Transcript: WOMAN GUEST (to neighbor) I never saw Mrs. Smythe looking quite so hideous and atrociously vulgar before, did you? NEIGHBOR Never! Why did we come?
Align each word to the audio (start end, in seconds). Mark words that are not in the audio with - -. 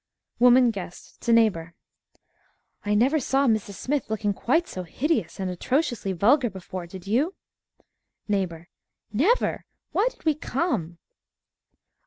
WOMAN 0.39 0.71
GUEST 0.71 1.21
(to 1.21 1.31
neighbor) 1.31 1.75
I 2.83 2.95
never 2.95 3.19
saw 3.19 3.45
Mrs. 3.45 3.75
Smythe 3.75 4.09
looking 4.09 4.33
quite 4.33 4.67
so 4.67 4.81
hideous 4.81 5.39
and 5.39 5.47
atrociously 5.51 6.11
vulgar 6.13 6.49
before, 6.49 6.87
did 6.87 7.05
you? 7.05 7.35
NEIGHBOR 8.27 8.69
Never! 9.13 9.63
Why 9.91 10.07
did 10.09 10.25
we 10.25 10.33
come? 10.33 10.97